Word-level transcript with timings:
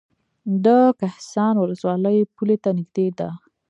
د 0.65 0.67
کهسان 0.99 1.53
ولسوالۍ 1.57 2.17
پولې 2.35 2.57
ته 2.63 2.69
نږدې 2.77 3.07
ده 3.19 3.29